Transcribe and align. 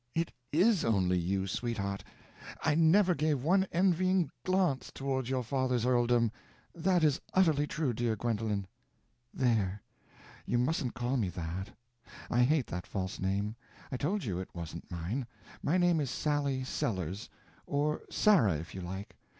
"It 0.15 0.31
is 0.51 0.83
only 0.83 1.19
you, 1.19 1.45
sweetheart, 1.45 2.03
I 2.63 2.73
never 2.73 3.13
gave 3.13 3.43
one 3.43 3.67
envying 3.71 4.31
glance 4.43 4.91
toward 4.91 5.29
your 5.29 5.43
father's 5.43 5.85
earldom. 5.85 6.31
That 6.73 7.03
is 7.03 7.21
utterly 7.35 7.67
true, 7.67 7.93
dear 7.93 8.15
Gwendolen." 8.15 8.65
"There—you 9.31 10.57
mustn't 10.57 10.95
call 10.95 11.17
me 11.17 11.29
that. 11.29 11.77
I 12.31 12.41
hate 12.41 12.65
that 12.65 12.87
false 12.87 13.19
name. 13.19 13.55
I 13.91 13.97
told 13.97 14.23
you 14.23 14.39
it 14.39 14.49
wasn't 14.55 14.89
mine. 14.89 15.27
My 15.61 15.77
name 15.77 15.99
is 15.99 16.09
Sally 16.09 16.63
Sellers—or 16.63 18.01
Sarah, 18.09 18.57
if 18.57 18.73
you 18.73 18.81
like. 18.81 19.15